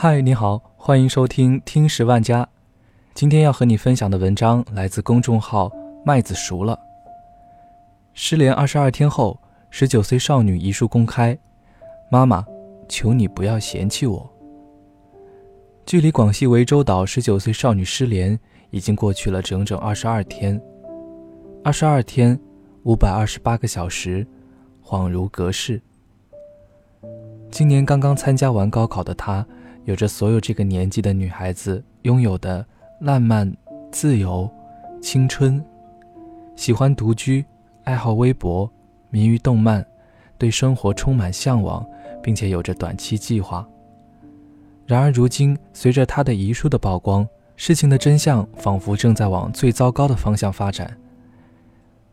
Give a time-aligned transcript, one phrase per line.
[0.00, 2.48] 嗨，你好，欢迎收听听十万家。
[3.14, 5.68] 今天要和你分享的文章来自公众号
[6.06, 6.78] “麦子熟了”。
[8.14, 9.36] 失联二十二天后，
[9.70, 11.36] 十九岁少女遗书公开
[12.12, 12.46] ：“妈妈，
[12.88, 14.32] 求你不要嫌弃我。”
[15.84, 18.38] 距离广西涠洲岛十九岁少女失联
[18.70, 20.62] 已经过去了整整二十二天，
[21.64, 22.38] 二十二天，
[22.84, 24.24] 五百二十八个小时，
[24.80, 25.82] 恍如隔世。
[27.50, 29.44] 今年刚刚参加完高考的她。
[29.88, 32.64] 有着所有这个年纪的女孩子拥有的
[33.00, 33.50] 浪漫、
[33.90, 34.46] 自由、
[35.00, 35.64] 青春，
[36.56, 37.42] 喜欢独居，
[37.84, 38.70] 爱好微博，
[39.08, 39.82] 迷于动漫，
[40.36, 41.82] 对生活充满向往，
[42.22, 43.66] 并且有着短期计划。
[44.84, 50.94] 然而，如今随着她的遗书的曝光，事情的真相仿佛正在往最糟糕的方向发展。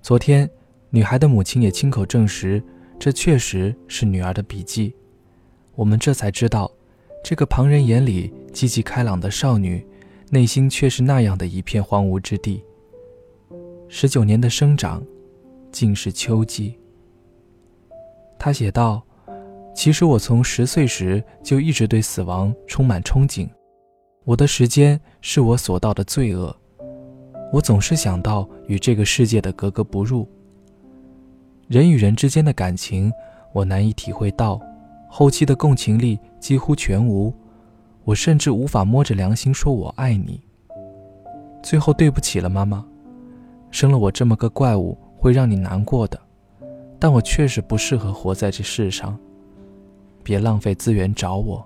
[0.02, 0.50] 昨天，
[0.92, 2.64] 女孩的母亲也亲口证实，
[2.98, 4.96] 这确实是女儿的笔记。
[5.76, 6.72] 我们这才知道。
[7.28, 9.84] 这个旁人眼里积极开朗的少女，
[10.30, 12.64] 内心却是那样的一片荒芜之地。
[13.88, 15.04] 十九年的生长，
[15.72, 16.78] 竟是秋季。
[18.38, 19.02] 他写道
[19.74, 23.50] ：“其实我从十岁时就一直对死亡充满憧憬。
[24.24, 26.56] 我的时间是我所到的罪恶。
[27.52, 30.30] 我总是想到与这个世界的格格不入。
[31.68, 33.12] 人与人之间的感情，
[33.52, 34.62] 我难以体会到。”
[35.18, 37.34] 后期的共情力几乎全无，
[38.04, 40.42] 我甚至无法摸着良心说我爱你。
[41.64, 42.86] 最后对不起了，妈妈，
[43.72, 46.20] 生了我这么个怪物会让你难过的，
[47.00, 49.18] 但我确实不适合活在这世上，
[50.22, 51.66] 别浪费资源找我。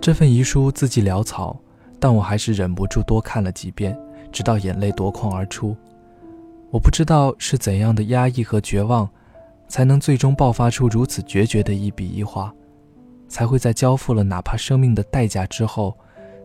[0.00, 1.56] 这份遗书字迹潦草，
[2.00, 3.96] 但我还是忍不住多看了几遍，
[4.32, 5.76] 直到眼泪夺眶而出。
[6.72, 9.08] 我不知道是怎样的压抑和绝望。
[9.70, 12.52] 才能最终爆发出如此决绝的一笔一画，
[13.28, 15.96] 才会在交付了哪怕生命的代价之后，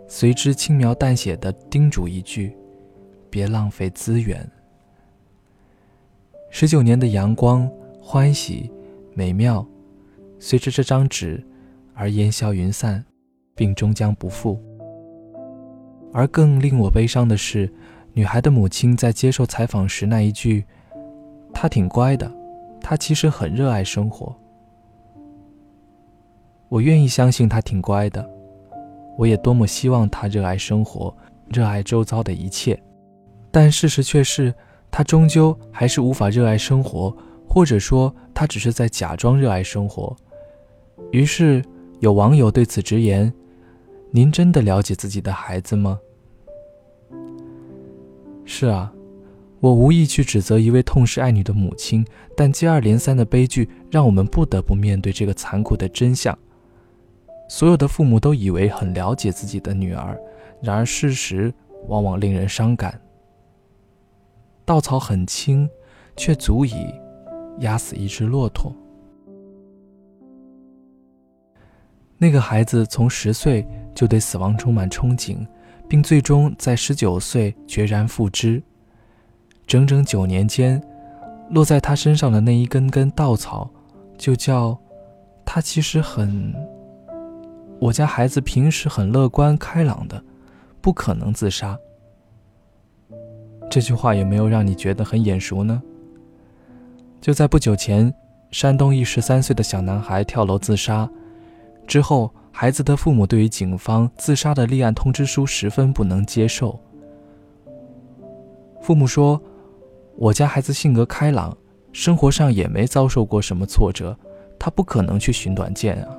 [0.08, 2.56] 随之轻描淡写的叮嘱一句
[3.32, 4.48] ：“别浪费资源。”
[6.52, 7.68] 十九年的阳光、
[8.00, 8.72] 欢喜、
[9.16, 9.66] 美妙，
[10.38, 11.44] 随着这张纸
[11.96, 13.04] 而烟消云散，
[13.56, 14.62] 并终将不复。
[16.14, 17.74] 而更令我悲伤的是，
[18.14, 20.64] 女孩的母亲在接受采访时那一句
[21.52, 22.32] ：“她挺乖的。”
[22.88, 24.32] 他其实很热爱生活，
[26.70, 28.24] 我愿意相信他挺乖的，
[29.18, 31.12] 我也多么希望他热爱生活，
[31.48, 32.80] 热爱周遭的一切，
[33.50, 34.54] 但事实却是，
[34.92, 37.12] 他终究还是无法热爱生活，
[37.50, 40.16] 或者说他只是在假装热爱生活。
[41.12, 41.66] 于是
[42.02, 43.34] 有网友对此直言
[44.14, 46.00] ：“您真的了解自己的孩子吗？”
[48.46, 48.95] 是啊。
[49.66, 52.06] 我无意去指责一位痛失爱女的母亲，
[52.38, 56.38] 但接二连三的悲剧让我们不得不面对这个残酷的真相。
[57.50, 60.16] 所有的父母都以为很了解自己的女儿，
[60.62, 61.52] 然而事实
[61.88, 63.02] 往往令人伤感。
[64.66, 65.68] 稻草很轻，
[66.16, 66.94] 却足以
[67.62, 68.72] 压死一只骆驼。
[72.20, 75.44] 那个孩子从十岁就对死亡充满憧憬，
[75.90, 78.62] 并最终在十九岁决然付之。
[79.68, 80.82] 整整九年间，
[81.50, 83.68] 落在他身上的那一根根稻草，
[84.16, 84.78] 就叫
[85.44, 86.54] 他其实很。
[87.80, 90.24] 我家孩子平时很乐观开朗的，
[90.82, 91.78] 不可能自杀。
[93.70, 95.82] 这句话有没有让你觉得很眼熟呢？
[97.20, 98.14] 就在不久前，
[98.52, 101.10] 山东一十三岁的小男孩跳楼自杀
[101.88, 106.80] 之后，孩子的父母对于警方自杀的立案通知书十分不能接受。
[108.80, 109.42] 父母说。
[110.18, 111.56] 我家孩子性格开朗，
[111.92, 114.18] 生活上也没遭受过什么挫折，
[114.58, 116.18] 他不可能去寻短见啊。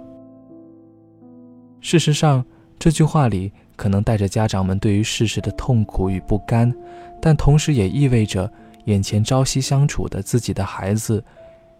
[1.80, 2.44] 事实上，
[2.78, 6.74] 这句话里可能带着家长们对于事实的痛苦与不甘，
[7.22, 8.50] 但同时也意味着
[8.84, 11.24] 眼前朝夕相处的自己的孩子，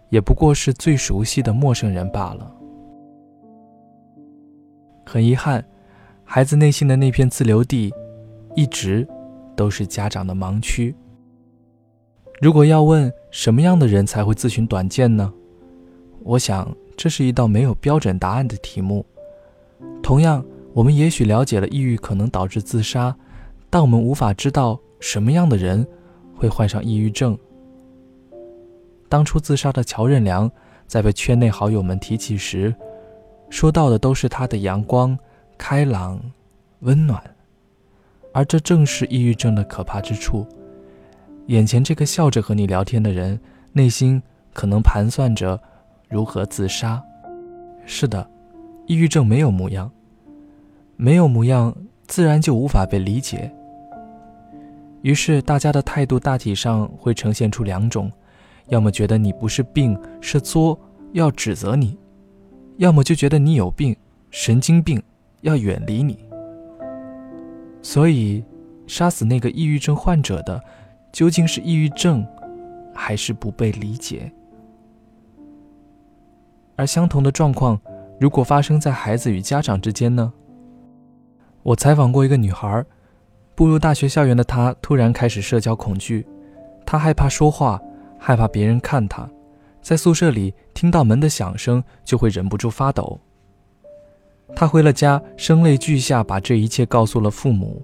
[0.09, 2.51] 也不过是最熟悉的陌生人罢了。
[5.05, 5.63] 很遗憾，
[6.23, 7.93] 孩子内心的那片自留地，
[8.55, 9.07] 一直
[9.55, 10.95] 都是家长的盲区。
[12.39, 15.33] 如果要问什么样的人才会自寻短见呢？
[16.21, 19.03] 我想这是一道没有标准答案的题目。
[20.03, 23.15] 同样，我们也许了解了抑郁可能导致自杀，
[23.71, 25.85] 但我们无法知道什么样的人
[26.35, 27.35] 会患上抑郁症。
[29.09, 30.51] 当初自杀的乔任梁，
[30.85, 32.75] 在被圈内好友们提起时，
[33.49, 35.17] 说到的都是他的阳光、
[35.57, 36.21] 开朗、
[36.81, 37.19] 温暖，
[38.31, 40.45] 而这正是抑郁症的可怕之处。
[41.47, 43.39] 眼前这个笑着和你聊天的人，
[43.71, 44.21] 内心
[44.53, 45.59] 可能盘算着
[46.09, 47.01] 如何自杀。
[47.85, 48.29] 是的，
[48.85, 49.89] 抑郁症没有模样，
[50.97, 51.73] 没有模样，
[52.05, 53.49] 自然就无法被理解。
[55.03, 58.11] 于是大家的态度大体上会呈现出两种：
[58.67, 60.77] 要么觉得你不是病，是作，
[61.13, 61.97] 要指责你；
[62.75, 63.95] 要么就觉得你有病，
[64.31, 65.01] 神经病，
[65.41, 66.19] 要远离你。
[67.81, 68.43] 所以，
[68.85, 70.61] 杀死那个抑郁症患者的，
[71.11, 72.25] 究竟是抑郁症，
[72.93, 74.31] 还是不被理解？
[76.75, 77.79] 而相同的状况，
[78.19, 80.31] 如果发生在孩子与家长之间呢？
[81.63, 82.85] 我采访过一个女孩，
[83.55, 86.25] 步入大学校园的她突然开始社交恐惧，
[86.85, 87.81] 她害怕说话，
[88.19, 89.27] 害怕别人看她，
[89.81, 93.19] 在宿舍里听到门的响声就会忍不住发抖。
[94.55, 97.81] 她回了家，声泪俱下把这一切告诉了父母。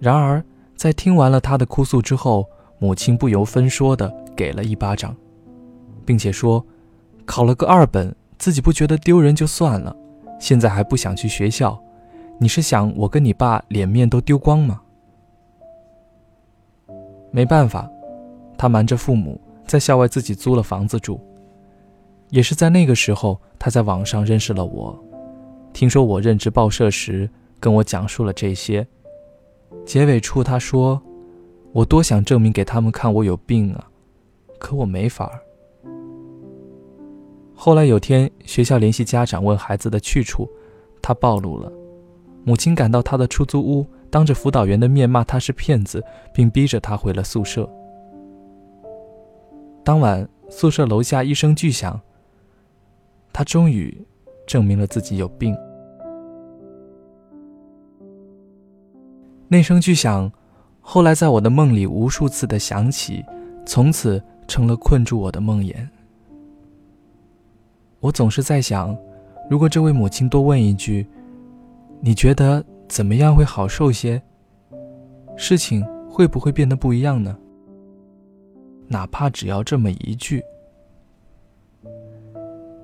[0.00, 0.42] 然而，
[0.80, 2.48] 在听完了他的哭诉之后，
[2.78, 5.14] 母亲不由分说的给了一巴掌，
[6.06, 6.64] 并且说。
[7.26, 9.94] 考了个二本，自己不觉得丢人就算了，
[10.40, 11.78] 现在还不想去学校，
[12.38, 14.80] 你是想我跟你爸脸面都丢光吗？
[17.30, 17.86] 没办法，
[18.56, 21.20] 他瞒着父母在校外自己租了房子住。
[22.30, 24.98] 也是在那个时候，他在网上认识了我，
[25.74, 27.28] 听说我任职报社时，
[27.60, 28.86] 跟我讲述了这些。
[29.84, 31.02] 结尾处他说
[31.72, 33.90] ：“我多想证明给他们看我有病啊，
[34.58, 35.32] 可我没法。”
[37.54, 40.48] 后来有天，学校联系家长问孩子的去处，
[41.02, 41.70] 他暴露了。
[42.44, 46.02] 母亲赶到他的出租屋，当着辅导员的面骂他是骗子，
[46.32, 47.68] 并逼着他回了宿舍。
[49.84, 52.00] 当晚，宿舍楼下一声巨响，
[53.32, 53.94] 他终于
[54.46, 55.54] 证明了自己有病。
[59.52, 60.30] 那声巨响，
[60.80, 63.24] 后来在我的梦里无数次的响起，
[63.66, 65.74] 从此成了困住我的梦魇。
[67.98, 68.96] 我总是在想，
[69.50, 71.04] 如果这位母亲多问一句
[72.00, 74.22] ：“你觉得怎么样会好受些？”
[75.36, 77.36] 事情会不会变得不一样呢？
[78.86, 80.40] 哪怕只要这么一句。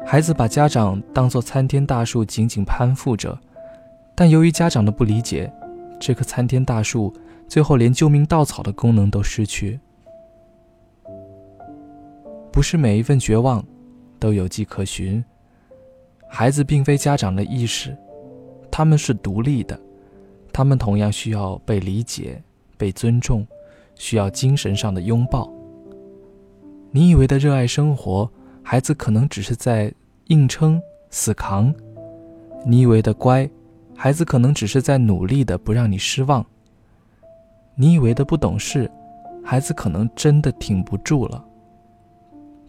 [0.05, 3.39] 孩子把家长当作参天大树紧紧攀附着，
[4.17, 5.53] 但由于家长的不理解，
[5.99, 7.13] 这棵参天大树
[7.49, 9.79] 最后连救命稻草的功能都失去。
[12.53, 13.65] 不是每一份绝望。
[14.19, 15.23] 都有迹可循。
[16.27, 17.95] 孩子并非家长的意识，
[18.71, 19.79] 他们是独立的，
[20.53, 22.43] 他们同样需要被理解、
[22.79, 23.47] 被尊重，
[23.95, 25.53] 需要精神上的拥抱。
[26.91, 28.27] 你以为的热爱生活，
[28.63, 29.93] 孩子可能只是在
[30.29, 31.71] 硬撑、死扛；
[32.65, 33.47] 你以为的乖，
[33.97, 36.45] 孩子可能只是在努力的不让你失望；
[37.75, 38.91] 你以为的不懂事，
[39.43, 41.43] 孩子可能真的挺不住了。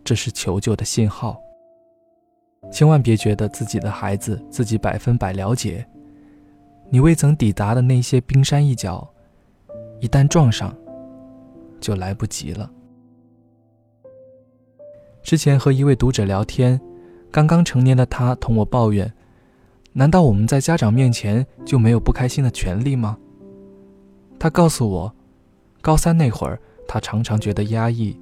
[0.03, 1.39] 这是求救的信号。
[2.71, 5.85] 千万别觉得自己的孩子自己百分百了解，
[6.89, 9.07] 你未曾抵达的那些冰山一角，
[9.99, 10.75] 一旦撞上，
[11.79, 12.71] 就来不及了。
[15.21, 16.79] 之前和一位读者聊天，
[17.31, 19.13] 刚刚成年的他同我抱怨
[19.97, 23.17] ：“难道我们在家长面前就没有不开心的权利吗？”
[24.37, 25.11] 他告诉我，
[25.81, 28.15] 高三那会儿，他常常觉得压抑。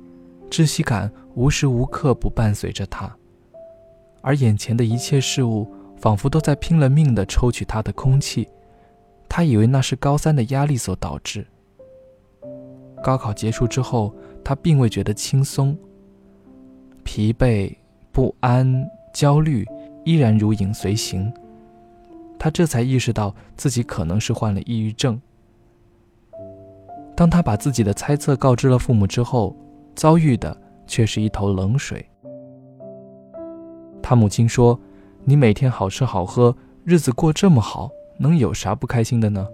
[0.50, 3.14] 窒息感无时无刻不伴随着他，
[4.22, 8.48] 而眼前的一切事物仿佛都在拼了命地抽取他的空气。
[9.28, 11.46] 他以为那是高三的压力所导致。
[13.04, 14.16] 高考结束之后，
[14.46, 15.78] 他并未觉得轻松，
[17.04, 17.76] 疲惫、
[18.14, 19.66] 不安、焦虑
[20.06, 21.30] 依然如影随形。
[22.46, 25.20] 他这才意识到自己可能是患了抑郁症。
[27.16, 29.58] 当他把自己的猜测告知了父母之后，
[29.96, 32.08] 遭遇的却是一头冷水。
[34.00, 34.80] 他母亲说
[35.26, 39.48] ：“你每天好吃好喝，日子过这么好，能有啥不开心的呢？”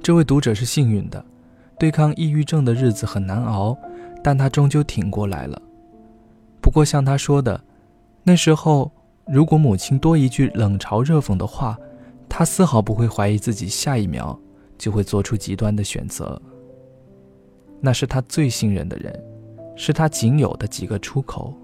[0.00, 1.24] 这位读者是幸运的，
[1.76, 3.76] 对抗抑郁症的日子很难熬，
[4.22, 5.60] 但他终究挺过来了。
[6.60, 7.60] 不过像他说的，
[8.22, 8.92] 那时候
[9.30, 11.78] 如果母亲多一句冷嘲热讽的话，
[12.28, 14.36] 他丝毫不会怀疑自己下一秒
[14.76, 16.40] 就会做出极端的选择。
[17.80, 19.24] 那是他最信任的人，
[19.76, 21.54] 是他仅有的几个出口。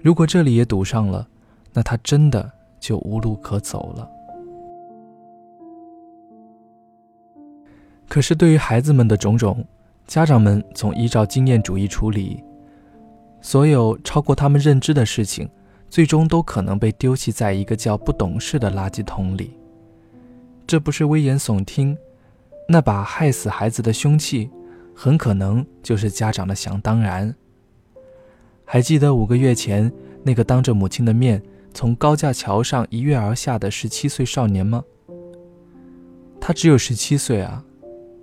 [0.00, 1.28] 如果这里也堵上了，
[1.74, 2.50] 那他真的
[2.80, 4.08] 就无路可走了。
[8.08, 9.62] 可是对于孩子们的种种，
[10.06, 12.42] 家长们总依照经验主义处理，
[13.42, 15.48] 所有超过他们认知的事情，
[15.92, 19.58] 最终都可能被丢弃在一个叫不懂事的垃圾桶里。
[20.66, 21.94] 这不是危言耸听，
[22.66, 24.48] 那把害死孩子的凶器。
[24.94, 27.34] 很可能就是家长的想当然。
[28.64, 31.42] 还记得五个月前，那个当着母亲的面
[31.74, 34.82] 从高架桥上一跃而下的十七岁少年吗？
[36.40, 37.62] 他只有十七岁啊！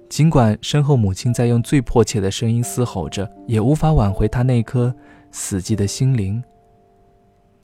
[0.10, 4.92] 尽管身后母亲在用最迫切的声音嘶吼着，也无法挽回他那颗
[5.32, 6.44] 死寂的心灵。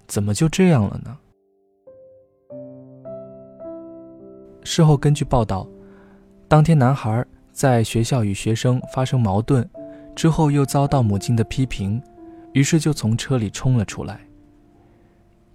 [0.08, 1.18] 怎么就这样了呢？
[4.64, 5.68] 事后根据报道，
[6.48, 9.68] 当天男孩在学校与学生发生矛盾，
[10.16, 12.02] 之后又遭到母亲的批评，
[12.54, 14.20] 于是就从车里冲了出来。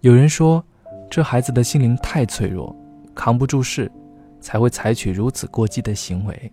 [0.00, 0.64] 有人说，
[1.10, 2.74] 这孩子的心灵太脆弱，
[3.14, 3.90] 扛不住事，
[4.40, 6.52] 才会采取如此过激的行为。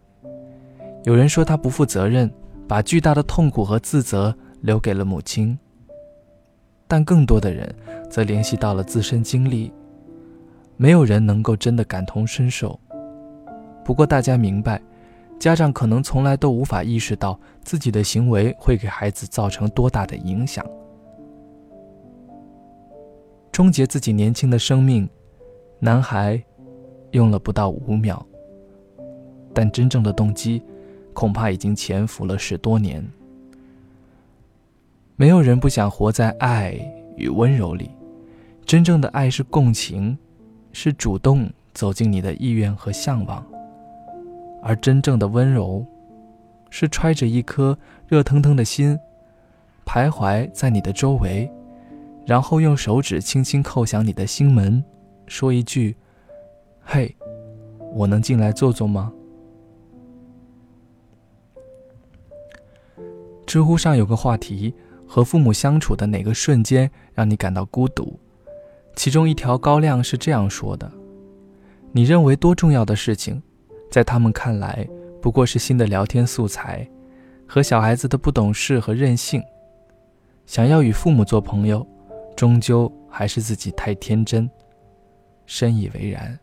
[1.04, 2.30] 有人说他不负责任，
[2.68, 5.58] 把巨大的痛苦和自责留给了母亲。
[6.88, 7.74] 但更多的人
[8.10, 9.72] 则联系到了自身经历。
[10.78, 12.80] 没有人能够真的感同身受。
[13.84, 14.82] 不过，大家明白，
[15.40, 20.66] 家长可能从来都无法意识到自己的行为会给孩子造成多大的影响。
[23.52, 25.10] 终结自己年轻的生命，
[25.80, 26.40] 男孩
[27.12, 28.24] 用了不到五秒，
[29.54, 30.62] 但真正的动机
[31.14, 33.04] 恐怕已经潜伏了十多年。
[35.18, 36.80] 没有人不想活在爱
[37.16, 37.92] 与温柔里，
[38.66, 40.18] 真正的爱是共情。
[40.74, 43.44] 是主动走进你的意愿和向往，
[44.62, 45.84] 而真正的温柔，
[46.70, 47.76] 是揣着一颗
[48.08, 48.96] 热腾腾的心，
[49.88, 51.50] 徘徊在你的周围，
[52.28, 54.84] 然后用手指轻轻叩响你的心门，
[55.26, 55.96] 说一句
[56.86, 57.16] ：“嘿，
[57.92, 59.12] 我能进来坐坐吗？”
[63.48, 64.76] 知乎上有个话题：
[65.08, 68.20] 和父母相处的哪个瞬间让你感到孤独？
[68.96, 70.92] 其中一条高亮是这样说的
[71.94, 73.42] ：“你认为多重要的事情，
[73.90, 74.88] 在他们看来
[75.22, 76.88] 不过是新的聊天素材，
[77.48, 79.42] 和小孩子的不懂事和任性。
[80.46, 81.86] 想要与父母做朋友，
[82.36, 84.50] 终究还是自己太天真。”
[85.46, 86.38] 深以为然。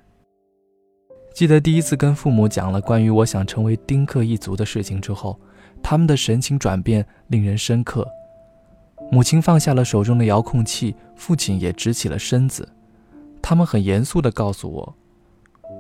[1.35, 5.39] 记得第一次跟父母讲了关于我想成为丁克一族的事情之后，
[5.83, 8.09] 他们的神情转变令人深刻。
[9.11, 12.69] 母亲放下了手中的遥控器，父亲也直起了身子。
[13.41, 14.95] 他们很严肃地告诉我：“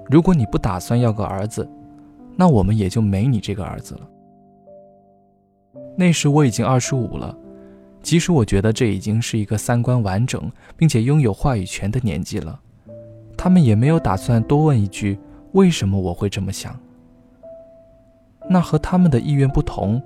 [0.08, 1.68] 如果你不打算要个儿子，
[2.36, 4.08] 那我们也就没你这个儿子了。”
[5.96, 7.36] 那时我已经二十五了，
[8.02, 12.60] 即使我觉得这已经是一个三观完整并且拥有话语权的年纪了，
[13.36, 15.18] 他们也没有打算多问一句
[15.52, 16.78] ：“为什么我会这么想？”
[18.48, 20.02] 那和他们的意愿不同，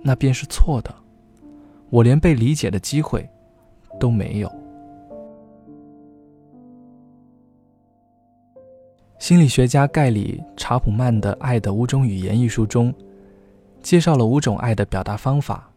[0.00, 0.94] 那便是错的。
[1.92, 3.28] 我连被理解的机会
[4.00, 4.50] 都没有。
[9.18, 12.94] 心理学家盖里·查普曼的《爱的五种语言》一书中，
[13.82, 15.70] 介绍了五种爱的表达方法：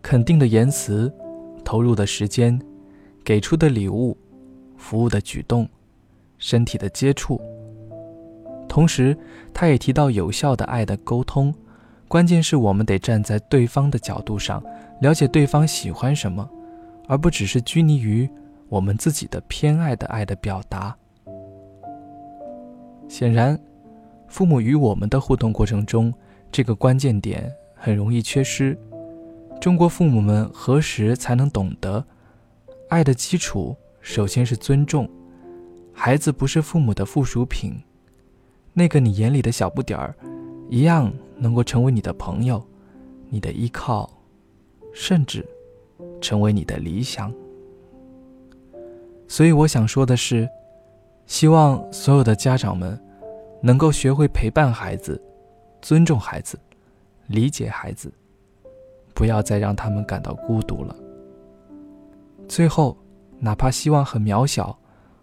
[0.00, 1.12] 肯定的言辞、
[1.64, 2.56] 投入的时间、
[3.24, 4.16] 给出的礼物、
[4.76, 5.68] 服务的举动、
[6.38, 7.40] 身体的接触。
[8.68, 9.18] 同时，
[9.52, 11.52] 他也提到有效的爱的沟通。
[12.06, 14.62] 关键是我们得站在对方的角度上，
[15.04, 16.48] 了解对方喜欢什么，
[17.06, 18.26] 而不只是拘泥于
[18.70, 20.96] 我们自己的偏爱的爱的表达。
[23.06, 23.60] 显然，
[24.28, 26.10] 父母与我们的互动过程中，
[26.50, 28.74] 这个关键点很容易缺失。
[29.60, 32.02] 中国父母们何时才能懂得，
[32.88, 35.06] 爱的基础首先是尊重，
[35.92, 37.74] 孩子不是父母的附属品，
[38.72, 40.16] 那个你眼里的小不点儿，
[40.70, 41.12] 一样。
[41.36, 42.64] 能够成为你的朋友，
[43.28, 44.08] 你的依靠，
[44.94, 45.44] 甚至
[46.20, 47.30] 成为你的理想。
[49.28, 50.48] 所以我想说的是，
[51.26, 52.98] 希望所有的家长们
[53.60, 55.20] 能够学会陪伴孩子，
[55.82, 56.58] 尊重孩子，
[57.26, 58.12] 理解孩子，
[59.14, 60.94] 不要再让他们感到孤独了。
[62.46, 62.96] 最后，
[63.40, 64.78] 哪怕希望很渺小，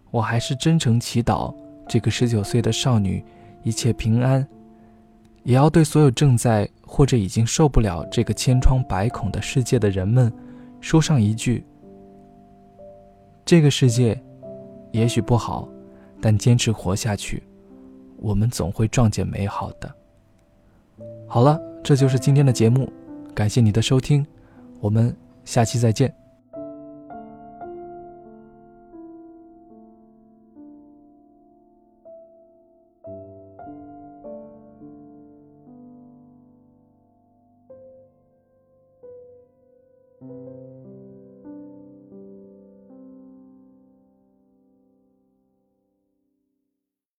[0.10, 1.56] 我还是真诚祈祷
[1.88, 3.24] 这个十九岁的少女
[3.64, 4.46] 一切平安。
[5.44, 10.32] 也要对所有正在或者已经受不了这个千疮百孔的世界的人们，
[10.80, 11.66] 说上一句：
[13.44, 14.22] 这个世界
[14.92, 15.68] 也许不好，
[16.22, 17.42] 但坚持活下去，
[18.18, 19.92] 我们总会撞见美好的。
[21.28, 22.92] 好了，这就是今天的节目，
[23.34, 24.26] 感谢你的收听，
[24.80, 26.21] 我们下期再见。